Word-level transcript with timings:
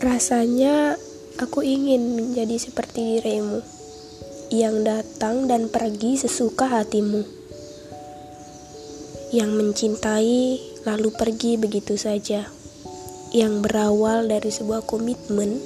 Rasanya 0.00 0.96
aku 1.36 1.60
ingin 1.60 2.16
menjadi 2.16 2.56
seperti 2.56 3.20
dirimu 3.20 3.60
yang 4.48 4.80
datang 4.80 5.44
dan 5.44 5.68
pergi 5.68 6.16
sesuka 6.16 6.66
hatimu, 6.66 7.22
yang 9.30 9.54
mencintai 9.54 10.58
lalu 10.88 11.08
pergi 11.12 11.60
begitu 11.60 12.00
saja, 12.00 12.48
yang 13.30 13.60
berawal 13.60 14.26
dari 14.26 14.48
sebuah 14.48 14.88
komitmen. 14.88 15.60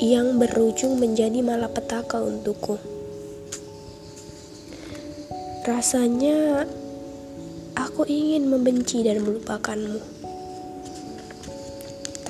Yang 0.00 0.40
berujung 0.40 0.96
menjadi 0.96 1.44
malapetaka 1.44 2.24
untukku. 2.24 2.80
Rasanya 5.68 6.64
aku 7.76 8.08
ingin 8.08 8.48
membenci 8.48 9.04
dan 9.04 9.20
melupakanmu 9.20 10.20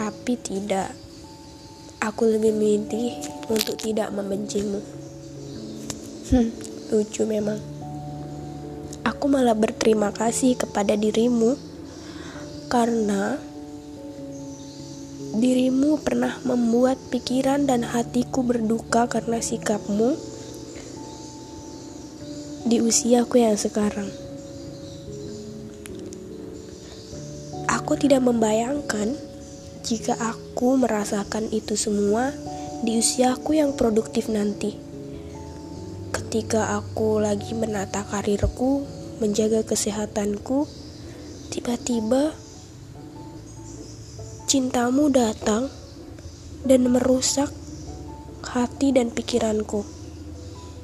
tapi 0.00 0.40
tidak. 0.40 0.96
Aku 2.00 2.24
lebih 2.24 2.56
memilih 2.56 3.20
untuk 3.52 3.76
tidak 3.76 4.08
membencimu. 4.08 4.80
Hmm, 6.32 6.48
lucu 6.88 7.28
memang. 7.28 7.60
Aku 9.04 9.28
malah 9.28 9.52
berterima 9.52 10.08
kasih 10.08 10.56
kepada 10.56 10.96
dirimu 10.96 11.60
karena 12.72 13.36
dirimu 15.36 16.00
pernah 16.00 16.40
membuat 16.48 16.96
pikiran 17.12 17.68
dan 17.68 17.84
hatiku 17.84 18.40
berduka 18.40 19.04
karena 19.04 19.44
sikapmu 19.44 20.16
di 22.64 22.80
usiaku 22.80 23.44
yang 23.44 23.60
sekarang. 23.60 24.08
Aku 27.68 28.00
tidak 28.00 28.24
membayangkan 28.24 29.29
jika 29.80 30.12
aku 30.16 30.76
merasakan 30.76 31.48
itu 31.48 31.72
semua 31.74 32.36
di 32.84 33.00
usiaku 33.00 33.56
yang 33.56 33.76
produktif 33.76 34.28
nanti. 34.28 34.76
Ketika 36.12 36.76
aku 36.76 37.20
lagi 37.20 37.52
menata 37.56 38.04
karirku, 38.04 38.84
menjaga 39.20 39.64
kesehatanku, 39.64 40.64
tiba-tiba 41.52 42.32
cintamu 44.48 45.12
datang 45.12 45.68
dan 46.64 46.88
merusak 46.88 47.52
hati 48.44 48.92
dan 48.96 49.12
pikiranku. 49.12 49.84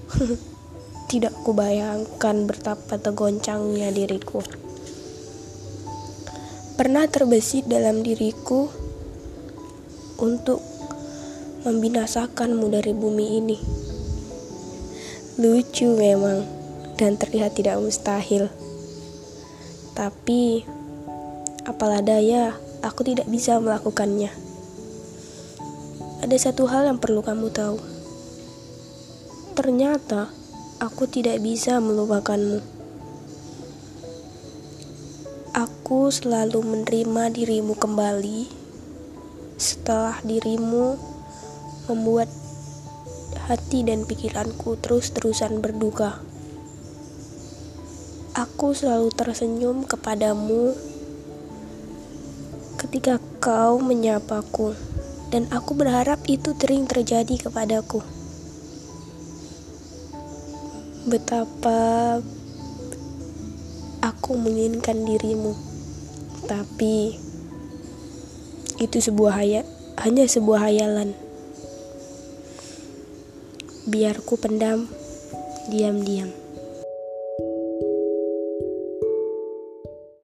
Tidak 1.11 1.47
kubayangkan 1.47 2.51
betapa 2.51 2.99
tergoncangnya 2.99 3.95
diriku. 3.95 4.43
Pernah 6.77 7.09
terbesit 7.09 7.65
dalam 7.71 8.05
diriku 8.05 8.86
untuk 10.17 10.64
membinasakanmu 11.67 12.67
dari 12.70 12.92
bumi 12.95 13.27
ini. 13.42 13.59
Lucu 15.36 15.92
memang 15.92 16.47
dan 16.97 17.20
terlihat 17.20 17.59
tidak 17.59 17.77
mustahil. 17.83 18.48
Tapi 19.92 20.64
apalah 21.69 22.00
daya, 22.00 22.56
aku 22.81 23.05
tidak 23.05 23.28
bisa 23.28 23.61
melakukannya. 23.61 24.33
Ada 26.25 26.37
satu 26.48 26.64
hal 26.70 26.89
yang 26.89 26.98
perlu 27.03 27.20
kamu 27.20 27.53
tahu. 27.53 27.77
Ternyata 29.56 30.33
aku 30.81 31.09
tidak 31.09 31.41
bisa 31.44 31.81
melupakanmu. 31.81 32.61
Aku 35.56 36.12
selalu 36.12 36.61
menerima 36.61 37.33
dirimu 37.33 37.72
kembali 37.77 38.66
setelah 39.57 40.21
dirimu 40.21 41.00
membuat 41.89 42.28
hati 43.49 43.87
dan 43.87 44.05
pikiranku 44.05 44.77
terus-terusan 44.81 45.65
berduka. 45.65 46.21
Aku 48.37 48.77
selalu 48.77 49.09
tersenyum 49.17 49.89
kepadamu 49.89 50.77
ketika 52.77 53.17
kau 53.41 53.81
menyapaku, 53.81 54.77
dan 55.33 55.49
aku 55.49 55.73
berharap 55.73 56.21
itu 56.28 56.53
sering 56.53 56.84
terjadi 56.84 57.49
kepadaku. 57.49 58.05
Betapa 61.09 62.21
aku 64.05 64.37
menginginkan 64.37 65.06
dirimu, 65.06 65.56
tapi 66.44 67.25
itu 68.76 69.00
sebuah 69.00 69.41
hayat, 69.41 69.66
hanya 70.04 70.28
sebuah 70.28 70.69
hayalan. 70.69 71.16
Biarku 73.88 74.37
pendam 74.37 74.91
diam-diam. 75.72 76.46